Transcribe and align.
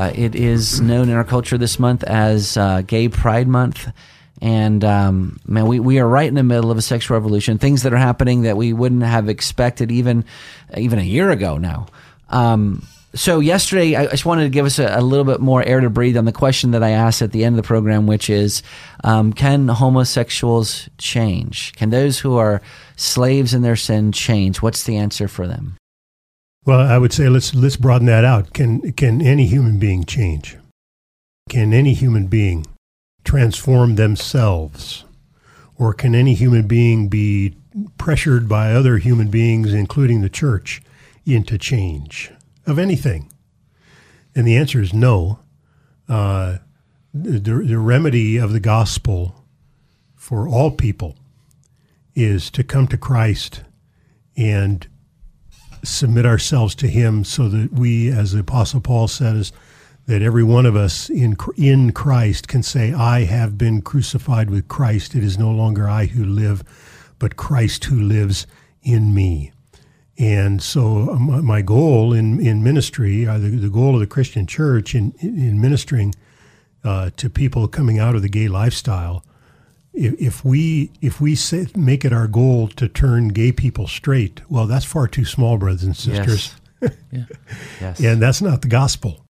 Uh, 0.00 0.10
it 0.14 0.34
is 0.34 0.80
known 0.80 1.10
in 1.10 1.14
our 1.14 1.24
culture 1.24 1.58
this 1.58 1.78
month 1.78 2.02
as 2.04 2.56
uh, 2.56 2.80
Gay 2.80 3.10
Pride 3.10 3.46
Month. 3.46 3.86
And 4.40 4.82
um, 4.82 5.38
man, 5.44 5.66
we, 5.66 5.78
we 5.78 5.98
are 5.98 6.08
right 6.08 6.26
in 6.26 6.36
the 6.36 6.42
middle 6.42 6.70
of 6.70 6.78
a 6.78 6.82
sexual 6.82 7.18
revolution. 7.18 7.58
Things 7.58 7.82
that 7.82 7.92
are 7.92 7.98
happening 7.98 8.40
that 8.42 8.56
we 8.56 8.72
wouldn't 8.72 9.02
have 9.02 9.28
expected 9.28 9.92
even 9.92 10.24
even 10.74 10.98
a 10.98 11.02
year 11.02 11.30
ago 11.30 11.58
now. 11.58 11.88
Um, 12.30 12.86
so 13.14 13.40
yesterday, 13.40 13.94
I 13.94 14.06
just 14.06 14.24
wanted 14.24 14.44
to 14.44 14.48
give 14.48 14.64
us 14.64 14.78
a, 14.78 14.86
a, 14.86 15.02
little 15.02 15.26
bit 15.26 15.40
more 15.40 15.62
air 15.62 15.80
to 15.80 15.90
breathe 15.90 16.16
on 16.16 16.24
the 16.24 16.32
question 16.32 16.70
that 16.70 16.82
I 16.82 16.90
asked 16.90 17.20
at 17.20 17.32
the 17.32 17.44
end 17.44 17.58
of 17.58 17.62
the 17.62 17.66
program, 17.66 18.06
which 18.06 18.30
is, 18.30 18.62
um, 19.04 19.34
can 19.34 19.68
homosexuals 19.68 20.88
change? 20.96 21.74
Can 21.74 21.90
those 21.90 22.20
who 22.20 22.38
are 22.38 22.62
slaves 22.96 23.52
in 23.52 23.60
their 23.60 23.76
sin 23.76 24.12
change? 24.12 24.62
What's 24.62 24.84
the 24.84 24.96
answer 24.96 25.28
for 25.28 25.46
them? 25.46 25.76
Well, 26.66 26.80
I 26.80 26.98
would 26.98 27.12
say 27.12 27.28
let's 27.28 27.54
let's 27.54 27.76
broaden 27.76 28.06
that 28.06 28.24
out. 28.24 28.52
Can 28.52 28.92
can 28.92 29.22
any 29.22 29.46
human 29.46 29.78
being 29.78 30.04
change? 30.04 30.58
Can 31.48 31.72
any 31.72 31.94
human 31.94 32.26
being 32.26 32.66
transform 33.24 33.94
themselves? 33.94 35.04
Or 35.76 35.94
can 35.94 36.14
any 36.14 36.34
human 36.34 36.66
being 36.66 37.08
be 37.08 37.56
pressured 37.96 38.48
by 38.48 38.72
other 38.72 38.98
human 38.98 39.28
beings, 39.28 39.72
including 39.72 40.20
the 40.20 40.28
church, 40.28 40.82
into 41.24 41.56
change 41.56 42.30
of 42.66 42.78
anything? 42.78 43.32
And 44.34 44.46
the 44.46 44.56
answer 44.56 44.82
is 44.82 44.92
no. 44.92 45.40
Uh, 46.08 46.58
the, 47.14 47.38
the 47.38 47.78
remedy 47.78 48.36
of 48.36 48.52
the 48.52 48.60
gospel 48.60 49.44
for 50.14 50.46
all 50.46 50.70
people 50.70 51.16
is 52.14 52.50
to 52.50 52.62
come 52.62 52.86
to 52.88 52.98
Christ 52.98 53.62
and 54.36 54.86
submit 55.82 56.26
ourselves 56.26 56.74
to 56.76 56.88
Him 56.88 57.24
so 57.24 57.48
that 57.48 57.72
we, 57.72 58.10
as 58.10 58.32
the 58.32 58.40
Apostle 58.40 58.80
Paul 58.80 59.08
says, 59.08 59.52
that 60.06 60.22
every 60.22 60.42
one 60.42 60.66
of 60.66 60.74
us 60.74 61.08
in 61.08 61.36
in 61.56 61.92
Christ 61.92 62.48
can 62.48 62.62
say, 62.62 62.92
"I 62.92 63.24
have 63.24 63.56
been 63.56 63.82
crucified 63.82 64.50
with 64.50 64.68
Christ. 64.68 65.14
It 65.14 65.22
is 65.22 65.38
no 65.38 65.50
longer 65.50 65.88
I 65.88 66.06
who 66.06 66.24
live, 66.24 66.64
but 67.18 67.36
Christ 67.36 67.84
who 67.84 68.00
lives 68.00 68.46
in 68.82 69.14
me." 69.14 69.52
And 70.18 70.62
so, 70.62 71.10
um, 71.10 71.44
my 71.44 71.62
goal 71.62 72.12
in 72.12 72.40
in 72.40 72.62
ministry, 72.62 73.26
uh, 73.26 73.38
the, 73.38 73.50
the 73.50 73.70
goal 73.70 73.94
of 73.94 74.00
the 74.00 74.06
Christian 74.06 74.46
Church 74.46 74.94
in 74.94 75.14
in 75.20 75.60
ministering 75.60 76.14
uh, 76.84 77.10
to 77.16 77.30
people 77.30 77.68
coming 77.68 77.98
out 77.98 78.14
of 78.14 78.22
the 78.22 78.28
gay 78.28 78.48
lifestyle, 78.48 79.24
if, 79.92 80.20
if 80.20 80.44
we 80.44 80.90
if 81.00 81.20
we 81.20 81.34
say, 81.34 81.66
make 81.74 82.04
it 82.04 82.12
our 82.12 82.28
goal 82.28 82.68
to 82.68 82.88
turn 82.88 83.28
gay 83.28 83.52
people 83.52 83.86
straight, 83.86 84.40
well, 84.48 84.66
that's 84.66 84.84
far 84.84 85.08
too 85.08 85.24
small, 85.24 85.58
brothers 85.58 85.82
and 85.82 85.96
sisters. 85.96 86.54
Yes. 86.80 86.92
yeah. 87.12 87.24
yes. 87.80 88.00
And 88.00 88.22
that's 88.22 88.40
not 88.40 88.62
the 88.62 88.68
gospel. 88.68 89.24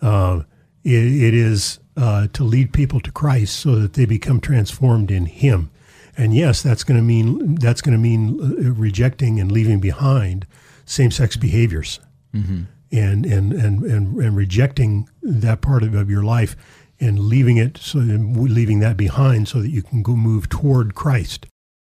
Uh, 0.00 0.42
it, 0.84 0.92
it 0.92 1.34
is 1.34 1.80
uh, 1.96 2.28
to 2.32 2.44
lead 2.44 2.72
people 2.72 3.00
to 3.00 3.10
Christ 3.10 3.58
so 3.58 3.76
that 3.76 3.94
they 3.94 4.04
become 4.04 4.40
transformed 4.40 5.10
in 5.10 5.26
Him. 5.26 5.70
And 6.16 6.34
yes, 6.34 6.62
that's 6.62 6.84
going 6.84 6.98
to 6.98 7.02
mean 7.02 7.56
that's 7.56 7.80
going 7.80 7.92
to 7.92 7.98
mean 7.98 8.40
uh, 8.40 8.72
rejecting 8.72 9.40
and 9.40 9.50
leaving 9.50 9.80
behind 9.80 10.46
same-sex 10.84 11.36
behaviors, 11.36 12.00
mm-hmm. 12.34 12.62
and, 12.92 13.26
and 13.26 13.52
and 13.52 13.82
and 13.82 14.16
and 14.16 14.36
rejecting 14.36 15.08
that 15.22 15.60
part 15.60 15.82
of, 15.82 15.94
of 15.94 16.08
your 16.08 16.22
life 16.22 16.56
and 16.98 17.18
leaving 17.20 17.56
it 17.56 17.76
so 17.78 17.98
leaving 17.98 18.80
that 18.80 18.96
behind 18.96 19.48
so 19.48 19.60
that 19.60 19.70
you 19.70 19.82
can 19.82 20.02
go 20.02 20.16
move 20.16 20.48
toward 20.48 20.94
Christ. 20.94 21.46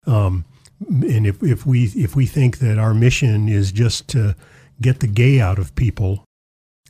Um, 0.06 0.44
and 0.88 1.27
if, 1.27 1.43
if 1.43 1.66
we 1.66 1.84
if 1.94 2.16
we 2.16 2.27
think 2.27 2.59
that 2.59 2.78
our 2.78 2.94
mission 2.94 3.49
is 3.49 3.72
just 3.72 4.09
to 4.09 4.34
get 4.81 5.00
the 5.00 5.06
gay 5.06 5.41
out 5.41 5.59
of 5.59 5.75
people 5.75 6.25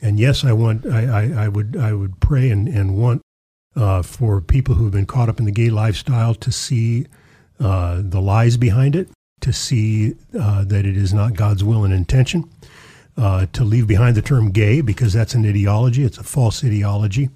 and 0.01 0.19
yes, 0.19 0.43
I 0.43 0.51
want 0.53 0.85
I, 0.85 1.05
I, 1.05 1.43
I 1.45 1.47
would 1.47 1.77
I 1.77 1.93
would 1.93 2.19
pray 2.19 2.49
and, 2.49 2.67
and 2.67 2.97
want 2.97 3.21
uh, 3.75 4.01
for 4.01 4.41
people 4.41 4.75
who 4.75 4.85
have 4.85 4.93
been 4.93 5.05
caught 5.05 5.29
up 5.29 5.39
in 5.39 5.45
the 5.45 5.51
gay 5.51 5.69
lifestyle 5.69 6.33
to 6.35 6.51
see 6.51 7.05
uh, 7.59 8.01
the 8.03 8.19
lies 8.19 8.57
behind 8.57 8.95
it, 8.95 9.09
to 9.41 9.53
see 9.53 10.15
uh, 10.37 10.63
that 10.65 10.85
it 10.85 10.97
is 10.97 11.13
not 11.13 11.35
God's 11.35 11.63
will 11.63 11.85
and 11.85 11.93
intention, 11.93 12.49
uh, 13.15 13.45
to 13.53 13.63
leave 13.63 13.87
behind 13.87 14.17
the 14.17 14.21
term 14.21 14.51
gay 14.51 14.81
because 14.81 15.13
that's 15.13 15.35
an 15.35 15.45
ideology, 15.45 16.03
it's 16.03 16.17
a 16.17 16.23
false 16.23 16.63
ideology, 16.63 17.29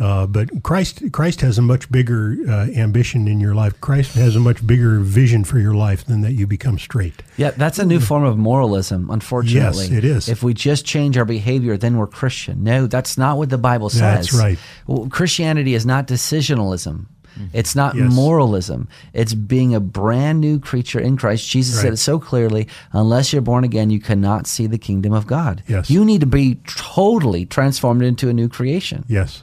uh, 0.00 0.26
but 0.26 0.62
Christ, 0.64 1.12
Christ 1.12 1.40
has 1.42 1.56
a 1.56 1.62
much 1.62 1.90
bigger 1.90 2.36
uh, 2.48 2.66
ambition 2.76 3.28
in 3.28 3.38
your 3.38 3.54
life. 3.54 3.80
Christ 3.80 4.14
has 4.16 4.34
a 4.34 4.40
much 4.40 4.66
bigger 4.66 4.98
vision 4.98 5.44
for 5.44 5.60
your 5.60 5.74
life 5.74 6.04
than 6.04 6.22
that 6.22 6.32
you 6.32 6.48
become 6.48 6.78
straight. 6.80 7.22
Yeah, 7.36 7.50
that's 7.50 7.78
a 7.78 7.84
new 7.84 8.00
form 8.00 8.24
of 8.24 8.36
moralism. 8.36 9.08
Unfortunately, 9.08 9.86
yes, 9.86 9.92
it 9.92 10.04
is. 10.04 10.28
If 10.28 10.42
we 10.42 10.52
just 10.52 10.84
change 10.84 11.16
our 11.16 11.24
behavior, 11.24 11.76
then 11.76 11.96
we're 11.96 12.08
Christian. 12.08 12.64
No, 12.64 12.88
that's 12.88 13.16
not 13.16 13.38
what 13.38 13.50
the 13.50 13.58
Bible 13.58 13.88
says. 13.88 14.00
That's 14.00 14.34
right. 14.34 14.58
Well, 14.88 15.08
Christianity 15.08 15.74
is 15.74 15.86
not 15.86 16.08
decisionalism. 16.08 17.06
Mm-hmm. 17.38 17.46
It's 17.52 17.76
not 17.76 17.94
yes. 17.94 18.12
moralism. 18.12 18.88
It's 19.12 19.34
being 19.34 19.74
a 19.74 19.80
brand 19.80 20.40
new 20.40 20.58
creature 20.58 21.00
in 21.00 21.16
Christ. 21.16 21.48
Jesus 21.48 21.76
right. 21.76 21.82
said 21.82 21.92
it 21.94 21.96
so 21.98 22.18
clearly 22.18 22.68
unless 22.92 23.32
you're 23.32 23.42
born 23.42 23.64
again, 23.64 23.90
you 23.90 24.00
cannot 24.00 24.46
see 24.46 24.66
the 24.66 24.78
kingdom 24.78 25.12
of 25.12 25.26
God. 25.26 25.62
Yes. 25.66 25.90
You 25.90 26.04
need 26.04 26.20
to 26.20 26.26
be 26.26 26.60
totally 26.66 27.46
transformed 27.46 28.02
into 28.02 28.28
a 28.28 28.32
new 28.32 28.48
creation. 28.48 29.04
Yes. 29.08 29.42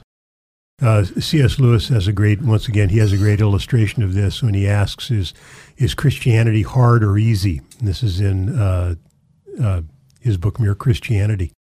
Uh, 0.82 1.04
C.S. 1.04 1.60
Lewis 1.60 1.88
has 1.88 2.08
a 2.08 2.12
great, 2.12 2.42
once 2.42 2.66
again, 2.66 2.88
he 2.88 2.98
has 2.98 3.12
a 3.12 3.16
great 3.16 3.40
illustration 3.40 4.02
of 4.02 4.14
this 4.14 4.42
when 4.42 4.54
he 4.54 4.66
asks, 4.66 5.12
"Is 5.12 5.32
is 5.76 5.94
Christianity 5.94 6.62
hard 6.62 7.04
or 7.04 7.16
easy?" 7.16 7.62
And 7.78 7.86
this 7.86 8.02
is 8.02 8.20
in 8.20 8.58
uh, 8.58 8.96
uh, 9.62 9.82
his 10.20 10.36
book 10.36 10.58
Mere 10.58 10.74
Christianity, 10.74 11.52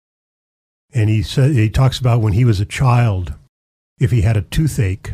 and 0.92 1.08
he 1.08 1.22
said 1.22 1.52
he 1.52 1.70
talks 1.70 2.00
about 2.00 2.22
when 2.22 2.34
he 2.34 2.44
was 2.44 2.60
a 2.60 2.66
child, 2.66 3.36
if 4.00 4.10
he 4.10 4.22
had 4.22 4.38
a 4.38 4.42
toothache, 4.42 5.14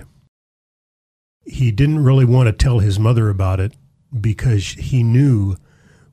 he 1.45 1.69
didn't 1.71 2.03
really 2.03 2.25
want 2.25 2.47
to 2.47 2.53
tell 2.53 2.79
his 2.79 2.97
mother 2.97 3.29
about 3.29 3.59
it 3.59 3.73
because 4.19 4.69
he 4.71 5.03
knew. 5.03 5.57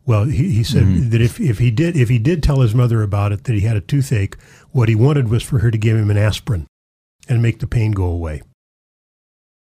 Well, 0.06 0.24
he, 0.24 0.50
he 0.50 0.64
said 0.64 0.82
mm-hmm. 0.82 1.10
that 1.10 1.22
if, 1.22 1.40
if 1.40 1.58
he 1.60 1.70
did 1.70 1.96
if 1.96 2.08
he 2.08 2.18
did 2.18 2.42
tell 2.42 2.60
his 2.60 2.74
mother 2.74 3.02
about 3.02 3.30
it 3.30 3.44
that 3.44 3.54
he 3.54 3.60
had 3.60 3.76
a 3.76 3.80
toothache, 3.80 4.36
what 4.72 4.88
he 4.88 4.96
wanted 4.96 5.28
was 5.28 5.44
for 5.44 5.60
her 5.60 5.70
to 5.70 5.78
give 5.78 5.96
him 5.96 6.10
an 6.10 6.18
aspirin 6.18 6.66
and 7.28 7.42
make 7.42 7.60
the 7.60 7.66
pain 7.66 7.92
go 7.92 8.04
away. 8.04 8.42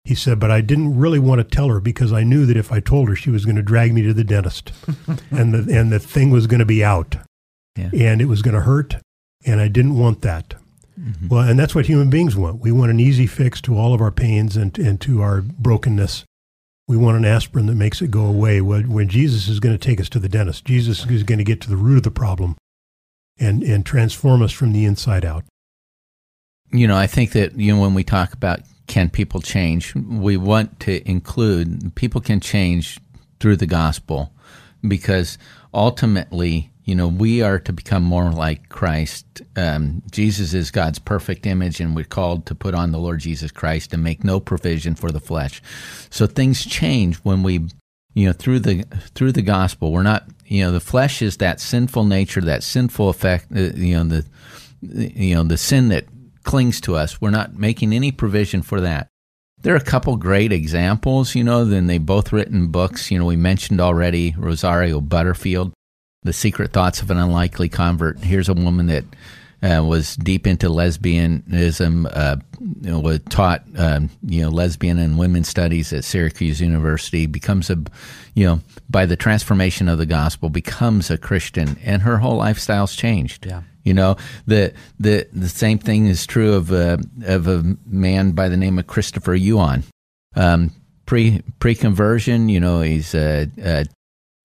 He 0.04 0.14
said, 0.14 0.40
but 0.40 0.52
I 0.52 0.62
didn't 0.62 0.98
really 0.98 1.18
want 1.18 1.40
to 1.40 1.44
tell 1.44 1.68
her 1.70 1.80
because 1.80 2.14
I 2.14 2.24
knew 2.24 2.46
that 2.46 2.58
if 2.58 2.72
I 2.72 2.80
told 2.80 3.10
her, 3.10 3.16
she 3.16 3.32
was 3.32 3.44
going 3.44 3.56
to 3.56 3.64
drag 3.64 3.92
me 3.92 4.04
to 4.04 4.14
the 4.14 4.24
dentist 4.24 4.72
and 5.32 5.54
the, 5.54 5.76
and 5.76 5.92
the 5.92 6.00
thing 6.00 6.30
was 6.30 6.46
going 6.46 6.60
to 6.60 6.66
be 6.66 6.84
out 6.84 7.16
yeah. 7.76 7.90
and 7.92 8.22
it 8.22 8.26
was 8.26 8.44
going 8.44 8.54
to 8.54 8.62
hurt. 8.62 8.98
And 9.46 9.60
I 9.60 9.68
didn't 9.68 9.98
want 9.98 10.22
that. 10.22 10.56
Mm-hmm. 11.00 11.28
Well, 11.28 11.48
and 11.48 11.60
that's 11.60 11.76
what 11.76 11.88
human 11.88 12.10
beings 12.10 12.36
want. 12.36 12.62
We 12.62 12.72
want 12.72 12.92
an 12.92 13.00
easy 13.00 13.28
fix 13.28 13.60
to 13.62 13.78
all 13.78 13.94
of 13.94 14.02
our 14.02 14.12
pains 14.12 14.56
and, 14.56 14.78
and 14.78 15.02
to 15.02 15.22
our 15.22 15.42
brokenness. 15.42 16.24
We 16.88 16.98
want 16.98 17.18
an 17.18 17.26
aspirin 17.26 17.66
that 17.66 17.76
makes 17.76 18.02
it 18.02 18.12
go 18.12 18.26
away. 18.26 18.62
When, 18.62 18.92
when 18.94 19.10
Jesus 19.10 19.48
is 19.48 19.60
going 19.60 19.78
to 19.78 19.84
take 19.84 20.00
us 20.00 20.10
to 20.10 20.20
the 20.20 20.30
dentist, 20.30 20.66
Jesus 20.66 21.06
is 21.08 21.24
going 21.24 21.40
to 21.40 21.44
get 21.44 21.62
to 21.62 21.70
the 21.70 21.78
root 21.78 21.98
of 21.98 22.04
the 22.04 22.12
problem 22.12 22.56
and, 23.40 23.64
and 23.64 23.86
transform 23.86 24.44
us 24.44 24.52
from 24.52 24.72
the 24.72 24.86
inside 24.86 25.26
out 25.26 25.44
you 26.72 26.88
know, 26.88 26.98
I 26.98 27.08
think 27.08 27.32
that 27.32 27.58
you 27.58 27.74
know 27.74 27.82
when 27.82 27.94
we 27.94 28.04
talk 28.04 28.34
about 28.34 28.62
can 28.88 29.10
people 29.10 29.42
change, 29.42 29.96
we 29.96 30.38
want 30.38 30.80
to 30.82 31.08
include 31.10 31.96
people 31.96 32.22
can 32.22 32.40
change 32.40 33.00
through 33.40 33.58
the 33.58 33.66
gospel 33.66 34.32
because 34.88 35.38
ultimately, 35.74 36.72
you 36.84 36.94
know, 36.94 37.08
we 37.08 37.42
are 37.42 37.60
to 37.60 37.74
become 37.74 38.04
more 38.04 38.30
like 38.32 38.70
Christ. 38.70 39.42
Um, 39.56 40.04
Jesus 40.12 40.54
is 40.54 40.70
God's 40.70 41.00
perfect 41.00 41.46
image, 41.48 41.80
and 41.80 41.96
we're 41.96 42.06
called 42.06 42.46
to 42.46 42.56
put 42.56 42.76
on 42.76 42.92
the 42.92 43.00
Lord 43.00 43.20
Jesus 43.20 43.52
Christ 43.52 43.94
and 43.94 44.04
make 44.04 44.24
no 44.24 44.40
provision 44.40 44.96
for 44.96 45.12
the 45.12 45.20
flesh. 45.20 45.62
So 46.10 46.28
things 46.28 46.66
change 46.66 47.18
when 47.18 47.44
we 47.44 47.68
you 48.14 48.28
know 48.28 48.34
through 48.34 48.60
the 48.60 48.84
through 49.14 49.34
the 49.34 49.42
gospel 49.42 49.92
we're 49.92 50.02
not 50.02 50.26
you 50.46 50.64
know 50.64 50.72
the 50.72 50.80
flesh 50.80 51.22
is 51.22 51.36
that 51.38 51.60
sinful 51.60 52.06
nature 52.06 52.40
that 52.40 52.64
sinful 52.64 53.10
effect 53.10 53.48
uh, 53.54 53.60
you 53.76 53.94
know 53.94 54.06
the 54.06 54.26
you 54.82 55.36
know 55.36 55.44
the 55.44 55.58
sin 55.58 55.90
that 55.90 56.06
clings 56.46 56.80
to 56.80 56.96
us 56.96 57.20
we're 57.20 57.30
not 57.30 57.56
making 57.56 57.94
any 57.94 58.12
provision 58.12 58.62
for 58.62 58.80
that 58.82 59.08
there 59.62 59.74
are 59.74 59.78
a 59.78 59.84
couple 59.84 60.16
great 60.16 60.52
examples 60.52 61.36
you 61.36 61.44
know 61.44 61.66
then 61.66 61.88
they 61.88 61.98
both 61.98 62.32
written 62.32 62.68
books 62.68 63.12
you 63.12 63.20
know 63.20 63.26
we 63.26 63.36
mentioned 63.36 63.82
already 63.82 64.34
rosario 64.38 65.02
butterfield 65.02 65.74
the 66.24 66.34
secret 66.34 66.72
thoughts 66.72 67.02
of 67.02 67.12
an 67.12 67.18
unlikely 67.18 67.68
convert 67.68 68.20
here's 68.20 68.50
a 68.50 68.54
woman 68.54 68.88
that 68.88 69.04
uh, 69.66 69.84
was 69.84 70.16
deep 70.18 70.46
into 70.46 70.68
lesbianism, 70.68 72.10
uh, 72.14 72.36
you 72.60 72.92
know, 72.92 73.00
was 73.00 73.20
taught 73.30 73.64
um, 73.78 74.10
you 74.24 74.42
know 74.42 74.50
lesbian 74.50 75.00
and 75.00 75.18
women's 75.18 75.48
studies 75.48 75.92
at 75.94 76.04
Syracuse 76.04 76.62
University. 76.62 77.26
Becomes 77.26 77.70
a 77.70 77.78
you 78.36 78.46
know 78.46 78.62
by 78.90 79.06
the 79.06 79.16
transformation 79.16 79.88
of 79.88 79.98
the 79.98 80.06
gospel 80.06 80.50
becomes 80.50 81.10
a 81.10 81.18
Christian, 81.18 81.78
and 81.84 82.02
her 82.04 82.18
whole 82.18 82.38
lifestyle's 82.38 82.96
changed. 82.96 83.46
Yeah. 83.46 83.64
You 83.86 83.94
know 83.94 84.18
the 84.46 84.74
the 85.00 85.28
the 85.32 85.48
same 85.48 85.80
thing 85.80 86.08
is 86.08 86.26
true 86.26 86.54
of 86.54 86.72
a 86.72 87.00
of 87.26 87.48
a 87.48 87.64
man 87.86 88.32
by 88.32 88.50
the 88.50 88.58
name 88.58 88.78
of 88.78 88.88
Christopher 88.88 89.36
Yuan. 89.36 89.84
Um, 90.36 90.72
pre 91.06 91.42
pre 91.60 91.76
conversion, 91.76 92.50
you 92.50 92.60
know, 92.60 92.82
he's 92.82 93.16
a, 93.16 93.50
a 93.58 93.86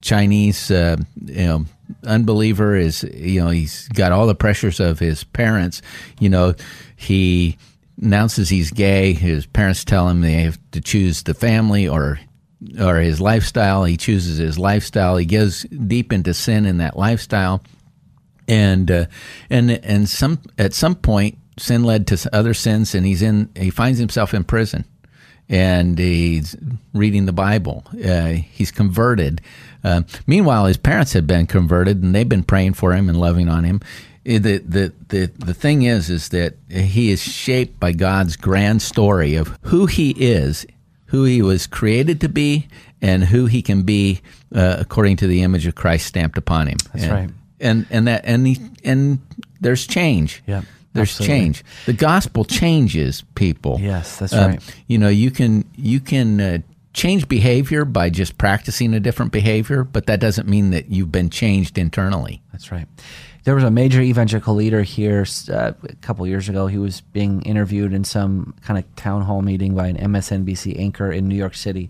Chinese, 0.03 0.71
uh, 0.71 0.97
you 1.25 1.47
know, 1.47 1.65
unbeliever 2.05 2.77
is, 2.77 3.03
you 3.15 3.41
know, 3.41 3.51
he's 3.51 3.89
got 3.89 4.13
all 4.13 4.27
the 4.27 4.35
pressures 4.35 4.81
of 4.81 4.99
his 4.99 5.25
parents. 5.25 5.83
You 6.19 6.29
know, 6.29 6.55
he 6.97 7.59
announces 8.01 8.49
he's 8.49 8.71
gay. 8.71 9.13
His 9.13 9.47
parents 9.47 9.85
tell 9.85 10.09
him 10.09 10.21
they 10.21 10.35
have 10.35 10.59
to 10.73 10.81
choose 10.81 11.23
the 11.23 11.35
family 11.35 11.89
or 11.89 12.21
or 12.79 12.99
his 12.99 13.21
lifestyle. 13.21 13.85
He 13.85 13.97
chooses 13.97 14.39
his 14.39 14.59
lifestyle. 14.59 15.17
He 15.17 15.27
goes 15.27 15.63
deep 15.63 16.13
into 16.13 16.35
sin 16.35 16.67
in 16.67 16.79
that 16.79 16.97
lifestyle, 16.97 17.63
and 18.49 18.91
uh, 18.91 19.07
and 19.49 19.71
and 19.71 20.09
some 20.09 20.41
at 20.59 20.75
some 20.75 20.95
point 20.95 21.39
sin 21.59 21.85
led 21.85 22.07
to 22.09 22.31
other 22.33 22.55
sins, 22.55 22.95
and 22.95 23.07
he's 23.07 23.23
in. 23.23 23.51
He 23.57 23.71
finds 23.71 23.99
himself 23.99 24.35
in 24.35 24.45
prison, 24.45 24.85
and 25.49 25.99
he's 25.99 26.57
reading 26.95 27.27
the 27.27 27.33
Bible. 27.33 27.85
Uh, 28.05 28.33
he's 28.33 28.71
converted 28.71 29.41
uh, 29.83 30.03
meanwhile, 30.27 30.67
his 30.67 30.77
parents 30.77 31.13
had 31.13 31.27
been 31.27 31.47
converted, 31.47 32.03
and 32.03 32.15
they've 32.15 32.29
been 32.29 32.45
praying 32.45 32.75
for 32.75 32.93
him 32.93 33.09
and 33.09 33.19
loving 33.19 33.49
on 33.49 33.65
him. 33.65 33.81
Uh, 34.27 34.39
the, 34.39 34.59
the, 34.59 34.93
the, 35.09 35.31
the 35.39 35.55
thing 35.55 35.83
is, 35.83 36.11
is 36.11 36.29
that 36.31 36.55
he 36.69 37.11
is 37.11 37.23
shaped 37.23 37.81
by 37.81 37.93
God's 37.93 38.37
grand 38.37 38.83
story 38.83 39.35
of 39.35 39.59
who 39.63 39.87
he 39.87 40.11
is, 40.11 40.67
who 41.07 41.25
he 41.25 41.41
was 41.43 41.67
created 41.67 42.21
to 42.21 42.29
be, 42.29 42.69
and 43.01 43.25
who 43.25 43.47
he 43.47 43.63
can 43.63 43.83
be 43.83 44.21
uh, 44.55 44.77
according 44.79 45.17
to 45.17 45.27
the 45.27 45.43
image 45.43 45.67
of 45.67 45.75
Christ 45.75 46.07
stamped 46.07 46.37
upon 46.37 46.67
him. 46.67 46.77
That's 46.93 47.05
and, 47.05 47.13
right. 47.13 47.31
And 47.61 47.87
and 47.91 48.07
that 48.07 48.25
and 48.25 48.47
he, 48.47 48.59
and 48.85 49.19
there's 49.61 49.87
change. 49.87 50.43
Yeah. 50.47 50.63
There's 50.93 51.11
absolutely. 51.11 51.37
change. 51.37 51.65
The 51.87 51.93
gospel 51.93 52.45
changes 52.45 53.23
people. 53.37 53.79
Yes, 53.81 54.19
that's 54.19 54.33
Uh, 54.33 54.49
right. 54.51 54.75
You 54.89 54.99
know, 54.99 55.09
you 55.09 55.31
can 55.31 55.65
you 55.77 56.01
can 56.01 56.41
uh, 56.41 56.59
change 56.95 57.29
behavior 57.29 57.85
by 57.85 58.11
just 58.11 58.39
practicing 58.39 58.93
a 58.95 59.01
different 59.01 59.31
behavior, 59.31 59.85
but 59.85 60.07
that 60.07 60.19
doesn't 60.19 60.49
mean 60.49 60.71
that 60.71 60.91
you've 60.91 61.13
been 61.13 61.31
changed 61.31 61.79
internally. 61.79 62.43
That's 62.51 62.73
right. 62.73 62.89
There 63.45 63.55
was 63.55 63.65
a 63.65 63.71
major 63.71 64.01
evangelical 64.03 64.55
leader 64.55 64.83
here 64.83 65.25
uh, 65.49 65.73
a 65.83 65.95
couple 66.03 66.27
years 66.27 66.49
ago. 66.49 66.67
He 66.67 66.77
was 66.77 67.01
being 67.01 67.41
interviewed 67.43 67.93
in 67.95 68.03
some 68.05 68.55
kind 68.63 68.79
of 68.79 68.97
town 68.97 69.23
hall 69.23 69.43
meeting 69.43 69.75
by 69.75 69.87
an 69.87 69.97
MSNBC 69.97 70.79
anchor 70.79 71.11
in 71.13 71.29
New 71.29 71.37
York 71.37 71.55
City, 71.55 71.89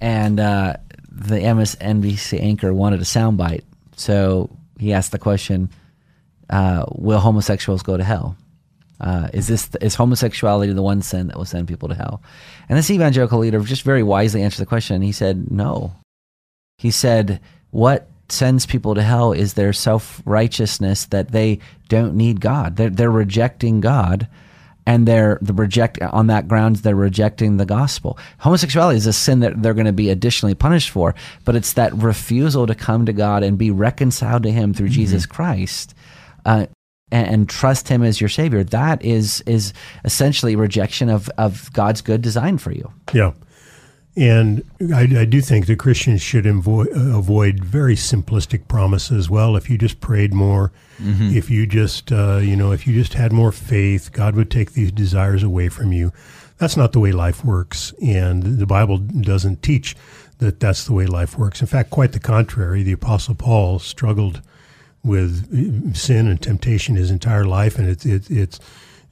and 0.00 0.38
uh, 0.38 0.74
the 1.10 1.36
MSNBC 1.36 2.40
anchor 2.40 2.74
wanted 2.74 3.00
a 3.00 3.04
soundbite. 3.04 3.62
So 3.96 4.50
he 4.78 4.92
asked 4.92 5.12
the 5.12 5.18
question, 5.18 5.70
uh, 6.50 6.84
"Will 6.92 7.20
homosexuals 7.20 7.82
go 7.82 7.96
to 7.96 8.04
hell?" 8.04 8.36
Uh, 9.00 9.28
is 9.32 9.48
this 9.48 9.68
is 9.80 9.94
homosexuality 9.96 10.72
the 10.72 10.82
one 10.82 11.02
sin 11.02 11.26
that 11.26 11.36
will 11.36 11.44
send 11.44 11.68
people 11.68 11.88
to 11.88 11.94
hell? 11.94 12.22
And 12.68 12.78
this 12.78 12.90
evangelical 12.90 13.40
leader 13.40 13.60
just 13.60 13.82
very 13.82 14.02
wisely 14.02 14.42
answered 14.42 14.62
the 14.62 14.66
question. 14.66 15.02
He 15.02 15.12
said, 15.12 15.50
"No." 15.50 15.94
He 16.78 16.90
said, 16.90 17.40
"What 17.70 18.08
sends 18.28 18.66
people 18.66 18.94
to 18.94 19.02
hell 19.02 19.32
is 19.32 19.54
their 19.54 19.72
self 19.72 20.22
righteousness 20.24 21.04
that 21.06 21.32
they 21.32 21.58
don't 21.88 22.14
need 22.14 22.40
God. 22.40 22.76
They're, 22.76 22.90
they're 22.90 23.10
rejecting 23.10 23.80
God." 23.80 24.28
And 24.86 25.08
they're 25.08 25.38
the 25.40 25.54
reject 25.54 26.00
on 26.02 26.26
that 26.26 26.46
grounds 26.46 26.82
they're 26.82 26.94
rejecting 26.94 27.56
the 27.56 27.64
gospel. 27.64 28.18
Homosexuality 28.38 28.98
is 28.98 29.06
a 29.06 29.12
sin 29.12 29.40
that 29.40 29.62
they're 29.62 29.74
going 29.74 29.86
to 29.86 29.92
be 29.92 30.10
additionally 30.10 30.54
punished 30.54 30.90
for, 30.90 31.14
but 31.44 31.56
it's 31.56 31.72
that 31.72 31.94
refusal 31.94 32.66
to 32.66 32.74
come 32.74 33.06
to 33.06 33.12
God 33.12 33.42
and 33.42 33.56
be 33.56 33.70
reconciled 33.70 34.42
to 34.42 34.52
Him 34.52 34.74
through 34.74 34.90
Jesus 34.90 35.24
Christ 35.24 35.94
uh, 36.44 36.66
and, 37.10 37.28
and 37.28 37.48
trust 37.48 37.88
him 37.88 38.02
as 38.02 38.20
your 38.20 38.28
savior 38.28 38.64
that 38.64 39.02
is 39.04 39.42
is 39.42 39.72
essentially 40.04 40.56
rejection 40.56 41.08
of 41.08 41.28
of 41.38 41.72
god's 41.72 42.00
good 42.00 42.22
design 42.22 42.58
for 42.58 42.72
you 42.72 42.92
Yeah. 43.12 43.32
And 44.16 44.62
I, 44.94 45.02
I 45.02 45.24
do 45.24 45.40
think 45.40 45.66
that 45.66 45.78
Christians 45.78 46.22
should 46.22 46.46
avoid, 46.46 46.88
uh, 46.96 47.18
avoid 47.18 47.64
very 47.64 47.96
simplistic 47.96 48.68
promises. 48.68 49.28
Well, 49.28 49.56
if 49.56 49.68
you 49.68 49.76
just 49.76 50.00
prayed 50.00 50.32
more, 50.32 50.70
mm-hmm. 51.02 51.36
if 51.36 51.50
you 51.50 51.66
just, 51.66 52.12
uh, 52.12 52.36
you 52.36 52.54
know, 52.54 52.70
if 52.70 52.86
you 52.86 52.94
just 52.94 53.14
had 53.14 53.32
more 53.32 53.50
faith, 53.50 54.12
God 54.12 54.36
would 54.36 54.50
take 54.50 54.72
these 54.72 54.92
desires 54.92 55.42
away 55.42 55.68
from 55.68 55.92
you. 55.92 56.12
That's 56.58 56.76
not 56.76 56.92
the 56.92 57.00
way 57.00 57.10
life 57.10 57.44
works. 57.44 57.92
And 58.00 58.58
the 58.58 58.66
Bible 58.66 58.98
doesn't 58.98 59.62
teach 59.62 59.96
that 60.38 60.60
that's 60.60 60.84
the 60.84 60.92
way 60.92 61.06
life 61.06 61.36
works. 61.36 61.60
In 61.60 61.66
fact, 61.66 61.90
quite 61.90 62.12
the 62.12 62.20
contrary. 62.20 62.84
The 62.84 62.92
Apostle 62.92 63.34
Paul 63.34 63.80
struggled 63.80 64.42
with 65.02 65.48
uh, 65.52 65.92
sin 65.94 66.28
and 66.28 66.40
temptation 66.40 66.94
his 66.96 67.10
entire 67.10 67.44
life, 67.44 67.78
and 67.78 67.88
it's 67.88 68.06
it, 68.06 68.30
it's 68.30 68.60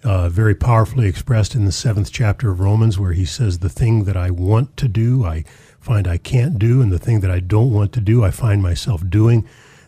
uh, 0.04 0.28
very 0.28 0.54
powerfully 0.54 1.06
expressed 1.06 1.54
in 1.54 1.64
the 1.64 1.72
seventh 1.72 2.10
chapter 2.12 2.50
of 2.50 2.60
Romans, 2.60 2.98
where 2.98 3.12
he 3.12 3.24
says, 3.24 3.58
"The 3.58 3.68
thing 3.68 4.04
that 4.04 4.16
I 4.16 4.30
want 4.30 4.76
to 4.78 4.88
do, 4.88 5.24
I 5.24 5.44
find 5.80 6.06
I 6.06 6.18
can't 6.18 6.58
do, 6.58 6.80
and 6.82 6.92
the 6.92 6.98
thing 6.98 7.20
that 7.20 7.30
I 7.30 7.40
don't 7.40 7.72
want 7.72 7.92
to 7.92 8.00
do, 8.00 8.24
I 8.24 8.30
find 8.30 8.62
myself 8.62 9.08
doing." 9.08 9.44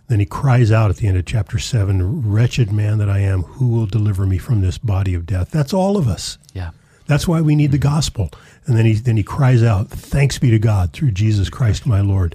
Then 0.07 0.21
he 0.21 0.27
cries 0.27 0.71
out 0.71 0.91
at 0.91 0.97
the 0.97 1.09
end 1.09 1.17
of 1.17 1.25
chapter 1.25 1.59
seven, 1.59 2.31
"Wretched 2.31 2.71
man 2.71 2.99
that 2.99 3.09
I 3.09 3.21
am, 3.21 3.43
who 3.43 3.69
will 3.69 3.87
deliver 3.87 4.27
me 4.27 4.39
from 4.39 4.61
this 4.61 4.79
body 4.79 5.15
of 5.15 5.27
death?" 5.27 5.51
That's 5.51 5.73
all 5.73 5.97
of 5.97 6.07
us. 6.09 6.39
yeah 6.53 6.71
That's 7.07 7.27
why 7.27 7.41
we 7.41 7.55
need 7.55 7.73
the 7.73 7.79
gospel. 7.79 8.31
And 8.67 8.77
then 8.77 8.87
he 8.87 8.95
then 8.95 9.17
he 9.17 9.23
cries 9.23 9.63
out, 9.63 9.91
"Thanks 9.91 10.39
be 10.39 10.51
to 10.51 10.59
God 10.59 10.93
through 10.93 11.13
Jesus 11.13 11.49
Christ, 11.49 11.87
my 11.87 12.01
Lord." 12.01 12.35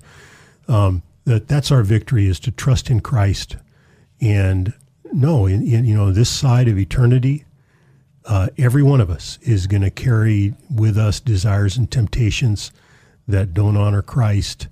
Um, 0.68 1.04
that 1.26 1.48
that's 1.48 1.72
our 1.72 1.84
victory 1.84 2.28
is 2.28 2.40
to 2.42 2.52
trust 2.52 2.90
in 2.90 3.02
Christ, 3.02 3.56
and 4.20 4.74
no, 5.14 5.46
in, 5.46 5.62
in 5.62 5.86
you 5.86 5.96
know 5.96 6.12
this 6.12 6.30
side 6.30 6.68
of 6.68 6.78
eternity, 6.78 7.46
uh, 8.30 8.48
every 8.58 8.84
one 8.84 9.02
of 9.02 9.10
us 9.10 9.40
is 9.42 9.68
going 9.68 9.82
to 9.82 9.90
carry 9.90 10.54
with 10.74 10.98
us 10.98 11.20
desires 11.20 11.76
and 11.76 11.90
temptations 11.92 12.72
that 13.28 13.54
don't 13.54 13.76
honor 13.76 14.02
Christ, 14.02 14.68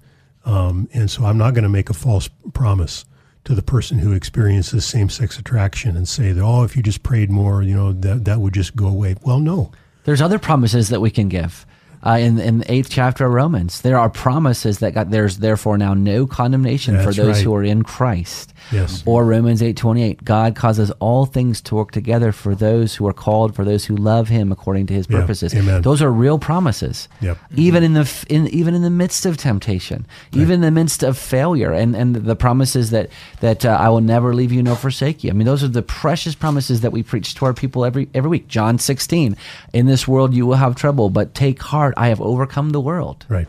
um, 0.45 0.87
and 0.93 1.11
so 1.11 1.25
I'm 1.25 1.37
not 1.37 1.53
going 1.53 1.63
to 1.63 1.69
make 1.69 1.89
a 1.89 1.93
false 1.93 2.29
promise 2.53 3.03
to 3.43 3.55
the 3.55 3.61
person 3.61 3.99
who 3.99 4.13
experiences 4.13 4.85
same-sex 4.85 5.39
attraction 5.39 5.97
and 5.97 6.07
say 6.07 6.31
that 6.31 6.43
oh, 6.43 6.63
if 6.63 6.75
you 6.75 6.83
just 6.83 7.01
prayed 7.01 7.31
more, 7.31 7.63
you 7.63 7.73
know 7.73 7.93
that 7.93 8.25
that 8.25 8.39
would 8.39 8.53
just 8.53 8.75
go 8.75 8.87
away. 8.87 9.15
Well, 9.23 9.39
no. 9.39 9.71
there's 10.03 10.21
other 10.21 10.39
promises 10.39 10.89
that 10.89 11.01
we 11.01 11.09
can 11.09 11.27
give 11.27 11.65
uh, 12.05 12.17
in 12.19 12.39
in 12.39 12.59
the 12.59 12.71
eighth 12.71 12.89
chapter 12.89 13.25
of 13.25 13.33
Romans. 13.33 13.81
There 13.81 13.97
are 13.97 14.09
promises 14.09 14.79
that 14.79 14.93
God, 14.93 15.11
there's 15.11 15.37
therefore 15.37 15.77
now 15.77 15.93
no 15.93 16.27
condemnation 16.27 16.97
for 16.99 17.11
those 17.11 17.37
right. 17.37 17.43
who 17.43 17.53
are 17.55 17.63
in 17.63 17.83
Christ. 17.83 18.53
Yes. 18.71 19.03
Or 19.05 19.24
Romans 19.25 19.62
eight 19.63 19.77
twenty 19.77 20.03
eight. 20.03 20.24
God 20.25 20.55
causes 20.55 20.91
all 21.00 21.25
things 21.25 21.62
to 21.62 21.75
work 21.75 21.91
together 21.91 22.31
for 22.31 22.53
those 22.55 22.95
who 22.95 23.07
are 23.07 23.13
called, 23.13 23.55
for 23.55 23.63
those 23.63 23.86
who 23.86 23.95
love 23.95 24.27
Him 24.27 24.51
according 24.51 24.88
to 24.88 24.93
His 24.93 25.07
Yeah. 25.09 25.19
purposes. 25.21 25.53
Amen. 25.55 25.81
Those 25.81 26.01
are 26.01 26.12
real 26.12 26.38
promises. 26.39 27.07
Yep. 27.21 27.38
Even 27.55 27.83
in 27.83 27.93
the 27.93 28.25
in 28.29 28.47
even 28.47 28.74
in 28.75 28.81
the 28.81 28.89
midst 28.89 29.25
of 29.25 29.38
temptation, 29.38 30.05
even 30.33 30.55
in 30.55 30.62
the 30.62 30.71
midst 30.71 31.03
of 31.03 31.17
failure, 31.17 31.71
and 31.71 31.95
and 31.95 32.15
the 32.15 32.36
promises 32.36 32.89
that 32.91 33.09
that 33.39 33.65
uh, 33.65 33.77
I 33.79 33.89
will 33.89 34.01
never 34.01 34.33
leave 34.33 34.51
you 34.51 34.62
nor 34.63 34.75
forsake 34.75 35.24
you. 35.24 35.29
I 35.29 35.33
mean, 35.33 35.45
those 35.45 35.63
are 35.63 35.67
the 35.69 35.81
precious 35.81 36.36
promises 36.36 36.81
that 36.81 36.91
we 36.91 37.03
preach 37.03 37.36
to 37.36 37.45
our 37.45 37.53
people 37.53 37.86
every 37.86 38.09
every 38.13 38.29
week. 38.29 38.47
John 38.47 38.79
sixteen. 38.79 39.38
In 39.74 39.86
this 39.86 40.07
world 40.07 40.33
you 40.33 40.45
will 40.45 40.55
have 40.57 40.75
trouble, 40.75 41.09
but 41.09 41.33
take 41.33 41.62
heart. 41.62 41.93
I 41.95 42.07
have 42.09 42.19
overcome 42.19 42.71
the 42.71 42.81
world. 42.81 43.25
Right. 43.29 43.47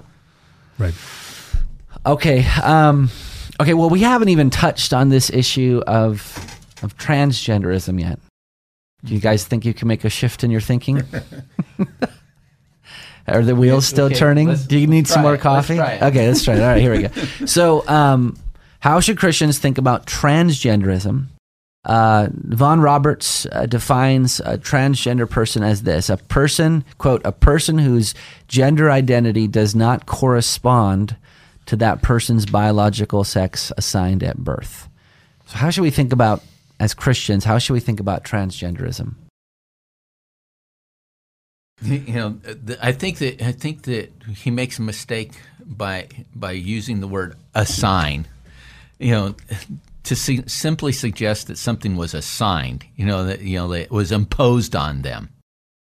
Right. 0.78 0.94
Okay. 2.06 2.44
Um, 2.62 3.10
okay. 3.60 3.74
Well, 3.74 3.90
we 3.90 4.00
haven't 4.00 4.28
even 4.28 4.50
touched 4.50 4.92
on 4.92 5.08
this 5.08 5.30
issue 5.30 5.82
of 5.86 6.20
of 6.82 6.96
transgenderism 6.96 8.00
yet. 8.00 8.18
Do 9.04 9.14
you 9.14 9.20
guys 9.20 9.44
think 9.44 9.64
you 9.64 9.74
can 9.74 9.88
make 9.88 10.04
a 10.04 10.10
shift 10.10 10.42
in 10.44 10.50
your 10.50 10.60
thinking? 10.60 11.02
Are 13.28 13.42
the 13.42 13.54
wheels 13.54 13.86
still 13.86 14.06
okay, 14.06 14.14
turning? 14.14 14.54
Do 14.54 14.78
you 14.78 14.86
need 14.86 15.06
some 15.06 15.22
more 15.22 15.34
it. 15.34 15.44
Let's 15.44 15.68
coffee? 15.68 15.78
it. 15.78 16.02
Okay, 16.02 16.26
let's 16.26 16.42
try 16.44 16.54
it. 16.54 16.60
All 16.60 16.68
right, 16.68 16.80
here 16.80 16.92
we 16.92 17.02
go. 17.02 17.10
So, 17.46 17.86
um, 17.86 18.36
how 18.80 19.00
should 19.00 19.18
Christians 19.18 19.58
think 19.58 19.76
about 19.76 20.06
transgenderism? 20.06 21.26
Uh, 21.84 22.28
Vaughan 22.32 22.80
Roberts 22.80 23.46
uh, 23.52 23.66
defines 23.66 24.40
a 24.40 24.58
transgender 24.58 25.28
person 25.28 25.62
as 25.62 25.82
this 25.82 26.08
a 26.10 26.16
person, 26.16 26.84
quote, 26.98 27.20
a 27.24 27.32
person 27.32 27.78
whose 27.78 28.14
gender 28.46 28.90
identity 28.90 29.46
does 29.46 29.74
not 29.74 30.06
correspond 30.06 31.16
to 31.68 31.76
that 31.76 32.00
person's 32.00 32.46
biological 32.46 33.24
sex 33.24 33.70
assigned 33.76 34.22
at 34.22 34.38
birth. 34.38 34.88
So, 35.46 35.58
how 35.58 35.68
should 35.68 35.82
we 35.82 35.90
think 35.90 36.14
about, 36.14 36.42
as 36.80 36.94
Christians, 36.94 37.44
how 37.44 37.58
should 37.58 37.74
we 37.74 37.80
think 37.80 38.00
about 38.00 38.24
transgenderism? 38.24 39.14
You 41.82 42.12
know, 42.12 42.40
I 42.82 42.92
think 42.92 43.18
that 43.18 43.40
I 43.42 43.52
think 43.52 43.82
that 43.82 44.10
he 44.34 44.50
makes 44.50 44.78
a 44.78 44.82
mistake 44.82 45.32
by 45.64 46.08
by 46.34 46.52
using 46.52 47.00
the 47.00 47.06
word 47.06 47.36
assign. 47.54 48.26
You 48.98 49.12
know, 49.12 49.36
to 50.04 50.16
see, 50.16 50.42
simply 50.48 50.90
suggest 50.90 51.46
that 51.46 51.58
something 51.58 51.96
was 51.96 52.14
assigned. 52.14 52.84
You 52.96 53.06
know 53.06 53.24
that 53.26 53.42
you 53.42 53.58
know 53.58 53.68
that 53.68 53.82
it 53.82 53.90
was 53.90 54.10
imposed 54.10 54.74
on 54.74 55.02
them. 55.02 55.28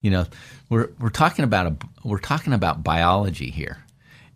You 0.02 0.12
know, 0.12 0.26
we're 0.70 0.90
we're 1.00 1.10
talking 1.10 1.44
about 1.44 1.68
a 1.68 1.76
we're 2.04 2.20
talking 2.20 2.54
about 2.54 2.84
biology 2.84 3.50
here, 3.50 3.78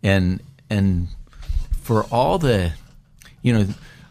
and 0.02 0.42
and 0.68 1.06
for 1.84 2.04
all 2.04 2.38
the, 2.38 2.72
you 3.42 3.52
know, 3.52 3.66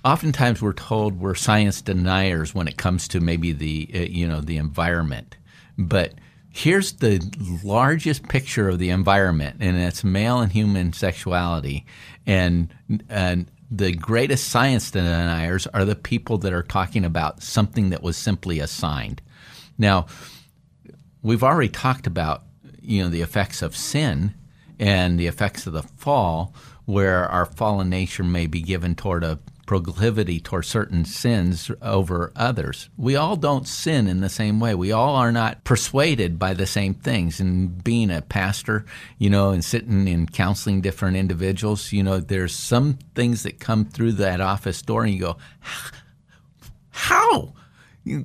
oftentimes 0.05 0.61
we're 0.61 0.73
told 0.73 1.19
we're 1.19 1.33
science 1.33 1.81
deniers 1.81 2.53
when 2.53 2.67
it 2.67 2.77
comes 2.77 3.07
to 3.07 3.19
maybe 3.19 3.51
the 3.51 3.89
uh, 3.95 3.97
you 3.97 4.27
know 4.27 4.41
the 4.41 4.57
environment, 4.57 5.35
but 5.77 6.13
here's 6.51 6.93
the 6.93 7.19
largest 7.63 8.29
picture 8.29 8.69
of 8.69 8.77
the 8.77 8.91
environment, 8.91 9.57
and 9.59 9.75
it's 9.75 10.03
male 10.03 10.39
and 10.39 10.51
human 10.51 10.93
sexuality, 10.93 11.83
and 12.27 12.71
and 13.09 13.49
the 13.71 13.91
greatest 13.91 14.49
science 14.49 14.91
deniers 14.91 15.65
are 15.67 15.83
the 15.83 15.95
people 15.95 16.37
that 16.37 16.53
are 16.53 16.61
talking 16.61 17.03
about 17.03 17.41
something 17.41 17.89
that 17.89 18.03
was 18.03 18.15
simply 18.15 18.59
assigned. 18.59 19.19
Now, 19.79 20.05
we've 21.23 21.43
already 21.43 21.69
talked 21.69 22.05
about 22.05 22.43
you 22.83 23.01
know 23.01 23.09
the 23.09 23.21
effects 23.21 23.63
of 23.63 23.75
sin 23.75 24.35
and 24.79 25.19
the 25.19 25.27
effects 25.27 25.65
of 25.65 25.73
the 25.73 25.81
fall, 25.81 26.53
where 26.85 27.25
our 27.25 27.45
fallen 27.45 27.89
nature 27.89 28.23
may 28.23 28.47
be 28.47 28.61
given 28.61 28.95
toward 28.95 29.23
a 29.23 29.39
proclivity 29.65 30.39
toward 30.39 30.65
certain 30.65 31.05
sins 31.05 31.71
over 31.81 32.31
others. 32.35 32.89
We 32.97 33.15
all 33.15 33.35
don't 33.35 33.67
sin 33.67 34.07
in 34.07 34.19
the 34.19 34.29
same 34.29 34.59
way. 34.59 34.75
We 34.75 34.91
all 34.91 35.15
are 35.15 35.31
not 35.31 35.63
persuaded 35.63 36.37
by 36.37 36.53
the 36.53 36.67
same 36.67 36.93
things. 36.93 37.39
And 37.39 37.83
being 37.83 38.11
a 38.11 38.21
pastor, 38.21 38.85
you 39.17 39.29
know, 39.29 39.51
and 39.51 39.63
sitting 39.63 40.09
and 40.09 40.31
counseling 40.31 40.81
different 40.81 41.17
individuals, 41.17 41.91
you 41.91 42.03
know, 42.03 42.19
there's 42.19 42.55
some 42.55 42.99
things 43.15 43.43
that 43.43 43.59
come 43.59 43.85
through 43.85 44.13
that 44.13 44.41
office 44.41 44.81
door 44.81 45.03
and 45.03 45.13
you 45.13 45.19
go, 45.19 45.37
how? 46.89 47.53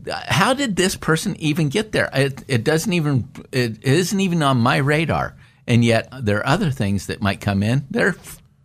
How 0.08 0.54
did 0.54 0.74
this 0.74 0.96
person 0.96 1.36
even 1.38 1.68
get 1.68 1.92
there? 1.92 2.10
It, 2.12 2.44
it 2.48 2.64
doesn't 2.64 2.92
even, 2.92 3.28
it 3.52 3.84
isn't 3.84 4.20
even 4.20 4.42
on 4.42 4.58
my 4.58 4.78
radar. 4.78 5.36
And 5.68 5.84
yet 5.84 6.08
there 6.20 6.38
are 6.38 6.46
other 6.46 6.70
things 6.70 7.06
that 7.06 7.22
might 7.22 7.40
come 7.40 7.62
in. 7.62 7.86
They're 7.90 8.16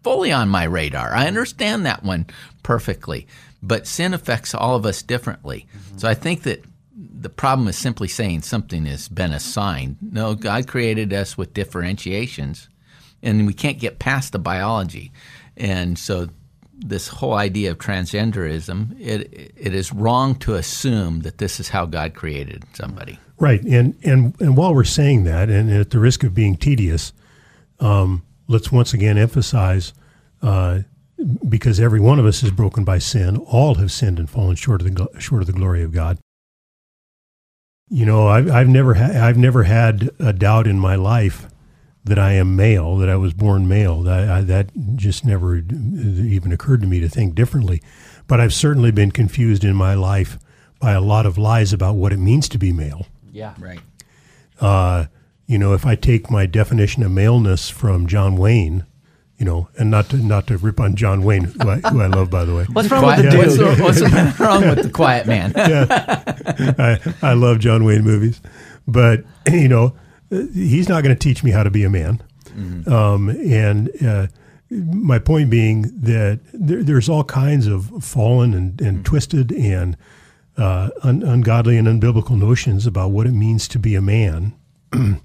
fully 0.04 0.32
on 0.32 0.50
my 0.50 0.64
radar. 0.64 1.14
I 1.14 1.28
understand 1.28 1.86
that 1.86 2.04
one 2.04 2.28
perfectly. 2.62 3.28
But 3.62 3.88
sin 3.88 4.14
affects 4.14 4.54
all 4.54 4.76
of 4.76 4.86
us 4.86 5.02
differently. 5.02 5.68
Mm-hmm. 5.76 5.98
So 5.98 6.10
I 6.10 6.14
think 6.14 6.44
that 6.44 6.64
the 6.96 7.30
problem 7.30 7.68
is 7.68 7.78
simply 7.78 8.10
saying 8.10 8.42
something 8.42 8.86
has 8.86 9.08
been 9.08 9.32
assigned. 9.32 9.98
No, 10.02 10.36
God 10.36 10.68
created 10.68 11.14
us 11.14 11.38
with 11.38 11.54
differentiations, 11.54 12.68
and 13.22 13.48
we 13.48 13.54
can't 13.54 13.80
get 13.80 14.00
past 14.00 14.34
the 14.34 14.40
biology. 14.40 15.12
And 15.56 15.98
so 15.98 16.28
this 16.74 17.08
whole 17.08 17.34
idea 17.34 17.72
of 17.72 17.78
transgenderism, 17.78 19.00
it 19.00 19.54
it 19.56 19.74
is 19.74 19.94
wrong 19.94 20.36
to 20.36 20.56
assume 20.56 21.22
that 21.22 21.38
this 21.38 21.60
is 21.60 21.70
how 21.70 21.86
God 21.86 22.14
created 22.14 22.64
somebody. 22.74 23.18
Right, 23.40 23.64
and 23.64 23.96
and 24.04 24.40
and 24.42 24.58
while 24.58 24.76
we're 24.76 24.84
saying 24.84 25.24
that, 25.24 25.50
and 25.50 25.72
at 25.72 25.92
the 25.92 26.00
risk 26.00 26.24
of 26.24 26.34
being 26.34 26.58
tedious, 26.58 27.14
um, 27.80 28.24
let's 28.48 28.72
once 28.72 28.94
again 28.94 29.18
emphasize 29.18 29.94
uh, 30.42 30.80
because 31.48 31.80
every 31.80 32.00
one 32.00 32.20
of 32.20 32.26
us 32.26 32.44
is 32.44 32.52
broken 32.52 32.84
by 32.84 32.98
sin. 32.98 33.38
All 33.38 33.76
have 33.76 33.92
sinned 33.92 34.20
and 34.20 34.30
fallen 34.30 34.56
short 34.56 34.82
of 34.82 34.94
the 34.94 35.20
short 35.20 35.42
of 35.42 35.48
the 35.48 35.54
glory 35.54 35.84
of 35.84 35.92
God. 35.92 36.20
You 37.90 38.06
know, 38.06 38.28
I've, 38.28 38.50
I've 38.50 38.68
never 38.68 38.96
ha- 38.96 39.26
I've 39.26 39.38
never 39.38 39.64
had 39.64 40.10
a 40.20 40.34
doubt 40.34 40.68
in 40.68 40.80
my 40.80 40.96
life 40.96 41.48
that 42.06 42.20
I 42.20 42.34
am 42.34 42.56
male, 42.56 42.98
that 42.98 43.10
I 43.10 43.16
was 43.16 43.34
born 43.34 43.68
male. 43.68 44.02
That 44.02 44.30
I, 44.30 44.42
that 44.42 44.72
just 44.96 45.24
never 45.24 45.58
even 45.58 46.52
occurred 46.52 46.82
to 46.82 46.88
me 46.88 47.00
to 47.00 47.10
think 47.10 47.36
differently. 47.36 47.82
But 48.28 48.40
I've 48.40 48.54
certainly 48.54 48.92
been 48.92 49.12
confused 49.12 49.64
in 49.64 49.76
my 49.76 49.94
life 49.94 50.38
by 50.80 50.94
a 50.94 51.02
lot 51.02 51.26
of 51.26 51.38
lies 51.38 51.72
about 51.72 51.96
what 51.96 52.12
it 52.12 52.18
means 52.20 52.50
to 52.50 52.58
be 52.58 52.74
male. 52.74 53.06
Yeah, 53.32 53.54
right. 53.60 53.80
Uh, 54.60 55.06
you 55.46 55.58
know, 55.58 55.74
if 55.74 55.86
I 55.86 55.96
take 55.96 56.32
my 56.32 56.46
definition 56.46 57.04
of 57.04 57.12
maleness 57.12 57.70
from 57.70 58.08
John 58.08 58.38
Wayne, 58.38 58.86
you 59.38 59.46
know, 59.46 59.68
and 59.78 59.92
not 59.92 60.10
to 60.10 60.18
not 60.18 60.48
to 60.48 60.58
rip 60.58 60.80
on 60.80 60.96
John 60.96 61.24
Wayne, 61.24 61.44
who 61.46 61.70
I, 61.70 61.80
who 61.80 62.02
I 62.02 62.08
love, 62.08 62.30
by 62.30 62.46
the 62.46 62.56
way. 62.56 62.66
What's 62.72 62.90
wrong 62.90 63.04
quiet, 63.04 63.26
with 63.26 63.34
the 63.34 63.58
dude? 63.58 63.80
What's, 63.80 64.02
what's 64.02 64.40
wrong 64.40 64.62
with 64.62 64.84
the 64.84 64.90
quiet 64.90 65.28
man? 65.28 65.54
yeah, 65.58 66.74
I, 66.78 67.14
I 67.22 67.34
love 67.34 67.60
John 67.60 67.84
Wayne 67.84 68.04
movies, 68.04 68.42
but 68.88 69.26
you 69.52 69.68
know, 69.68 69.96
he's 70.30 70.88
not 70.88 71.04
going 71.04 71.16
to 71.16 71.20
teach 71.20 71.44
me 71.44 71.52
how 71.52 71.64
to 71.64 71.72
be 71.72 71.84
a 71.84 71.90
man. 71.90 72.22
Mm-hmm. 72.46 72.92
Um, 72.92 73.30
and 73.30 73.90
uh, 74.04 74.28
my 74.70 75.20
point 75.20 75.50
being 75.50 75.84
that 76.02 76.40
there, 76.54 76.84
there's 76.84 77.10
all 77.10 77.24
kinds 77.24 77.68
of 77.68 78.04
fallen 78.04 78.54
and, 78.54 78.80
and 78.82 78.98
mm-hmm. 78.98 79.04
twisted 79.04 79.52
and 79.52 79.98
uh, 80.58 80.90
un- 81.02 81.24
ungodly 81.24 81.78
and 81.78 81.88
unbiblical 81.88 82.38
notions 82.38 82.86
about 82.86 83.12
what 83.12 83.28
it 83.28 83.32
means 83.32 83.68
to 83.70 83.80
be 83.80 83.96
a 83.96 84.02
man. 84.02 84.54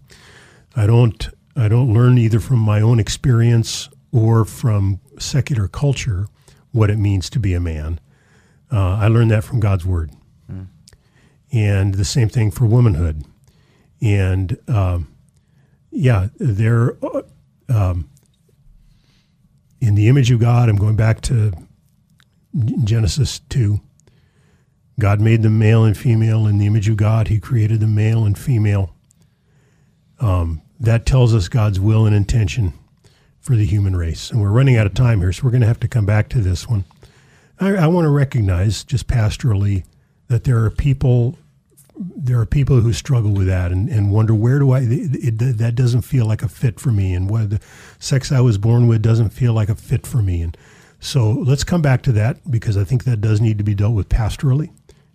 I 0.77 0.87
don't 0.87 1.29
I 1.57 1.69
don't 1.69 1.93
learn 1.93 2.19
either 2.19 2.41
from 2.41 2.61
my 2.61 2.81
own 2.81 3.01
experience 3.01 3.89
or 4.13 4.45
from 4.45 5.01
secular 5.19 5.69
culture 5.69 6.29
what 6.73 6.91
it 6.91 6.99
means 6.99 7.29
to 7.31 7.41
be 7.41 7.55
a 7.55 7.61
man. 7.61 7.99
Uh, 8.71 8.95
I 8.95 9.09
learned 9.09 9.31
that 9.31 9.45
from 9.45 9.61
God's 9.61 9.85
word. 9.85 10.13
Mm. 10.51 10.69
And 11.53 11.95
the 11.95 12.05
same 12.05 12.29
thing 12.29 12.51
for 12.51 12.67
womanhood. 12.67 13.25
And 14.01 14.59
um, 14.69 15.09
yeah, 15.91 16.29
there, 16.39 16.97
uh, 17.05 17.23
um, 17.69 18.09
in 19.81 19.95
the 19.95 20.09
image 20.09 20.31
of 20.31 20.41
God, 20.41 20.69
I'm 20.69 20.77
going 20.77 20.97
back 20.97 21.21
to 21.23 21.53
Genesis 22.85 23.41
2. 23.49 23.81
God 25.01 25.21
made 25.21 25.43
them 25.43 25.59
male 25.59 25.85
and 25.85 25.97
female. 25.97 26.47
In 26.47 26.59
the 26.59 26.67
image 26.67 26.89
of 26.89 26.97
God, 26.97 27.29
He 27.29 27.41
created 27.41 27.81
them 27.81 27.95
male 27.95 28.25
and 28.25 28.39
female. 28.39 28.95
Um, 30.21 30.63
that 30.81 31.07
tells 31.07 31.35
us 31.35 31.49
God's 31.49 31.81
will 31.81 32.07
and 32.07 32.15
intention 32.15 32.73
for 33.41 33.57
the 33.57 33.67
human 33.67 33.97
race. 33.97 34.31
And 34.31 34.41
we're 34.41 34.51
running 34.51 34.77
out 34.77 34.87
of 34.87 34.95
time 34.95 35.21
here, 35.21 35.33
so 35.33 35.45
we're 35.45 35.51
going 35.51 35.63
to 35.63 35.67
have 35.67 35.81
to 35.81 35.89
come 35.89 36.07
back 36.07 36.29
to 36.31 36.41
this 36.41 36.69
one. 36.69 36.85
I, 37.61 37.75
I 37.75 37.87
want 37.87 38.05
to 38.05 38.11
recognize, 38.11 38.85
just 38.85 39.07
pastorally, 39.07 39.85
that 40.29 40.45
there 40.45 40.65
are 40.65 40.71
people 40.71 41.39
there 42.17 42.39
are 42.39 42.47
people 42.47 42.81
who 42.81 42.93
struggle 42.93 43.33
with 43.33 43.49
that 43.49 43.73
and, 43.73 43.89
and 43.89 44.13
wonder 44.13 44.33
where 44.33 44.61
do 44.61 44.71
I 44.71 44.81
it, 44.83 45.41
it, 45.41 45.59
that 45.59 45.75
doesn't 45.75 46.03
feel 46.03 46.27
like 46.27 46.45
a 46.45 46.49
fit 46.49 46.79
for 46.79 46.93
me 46.93 47.13
and 47.13 47.29
what 47.29 47.51
the 47.51 47.61
sex 47.99 48.31
I 48.31 48.41
was 48.41 48.57
born 48.57 48.87
with 48.87 49.03
doesn't 49.03 49.31
feel 49.31 49.53
like 49.53 49.69
a 49.69 49.75
fit 49.75 50.07
for 50.07 50.23
me 50.23 50.43
and 50.43 50.57
so 51.01 51.31
let's 51.31 51.65
come 51.65 51.83
back 51.83 52.03
to 52.03 52.13
that 52.13 52.49
because 52.49 52.77
I 52.77 52.85
think 52.85 53.03
that 53.03 53.21
does 53.21 53.41
need 53.41 53.59
to 53.59 53.65
be 53.65 53.75
dealt 53.75 53.95
with 53.95 54.09
pastorally 54.09 54.71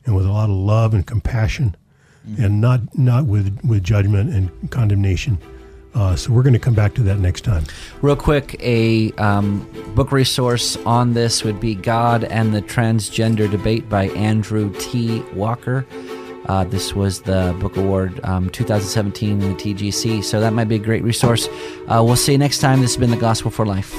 and 0.05 0.13
with 0.13 0.25
a 0.25 0.31
lot 0.31 0.49
of 0.49 0.57
love 0.57 0.93
and 0.93 1.07
compassion 1.07 1.77
mm-hmm. 2.27 2.43
and 2.43 2.61
not 2.61 2.81
not 2.97 3.25
with 3.25 3.59
with 3.63 3.83
judgment 3.83 4.33
and 4.33 4.71
condemnation 4.71 5.37
uh, 5.95 6.15
so 6.15 6.31
we're 6.33 6.43
going 6.43 6.53
to 6.53 6.59
come 6.59 6.73
back 6.73 6.93
to 6.95 7.03
that 7.03 7.19
next 7.19 7.41
time. 7.41 7.63
Real 8.01 8.15
quick, 8.15 8.55
a 8.59 9.11
um, 9.13 9.67
book 9.95 10.11
resource 10.11 10.75
on 10.85 11.13
this 11.13 11.43
would 11.43 11.59
be 11.59 11.75
God 11.75 12.23
and 12.23 12.53
the 12.53 12.61
Transgender 12.61 13.49
Debate 13.49 13.87
by 13.89 14.09
Andrew 14.09 14.73
T. 14.79 15.21
Walker. 15.33 15.85
Uh, 16.45 16.63
this 16.65 16.93
was 16.93 17.21
the 17.21 17.55
Book 17.59 17.77
Award 17.77 18.19
um, 18.25 18.49
2017 18.49 19.31
in 19.31 19.39
the 19.39 19.55
TGC, 19.55 20.23
so 20.23 20.41
that 20.41 20.51
might 20.51 20.67
be 20.67 20.75
a 20.75 20.79
great 20.79 21.03
resource. 21.03 21.47
Uh, 21.87 22.03
we'll 22.03 22.17
see 22.17 22.33
you 22.33 22.37
next 22.37 22.59
time. 22.59 22.81
This 22.81 22.95
has 22.95 22.99
been 22.99 23.11
the 23.11 23.17
Gospel 23.17 23.49
for 23.49 23.65
Life. 23.65 23.93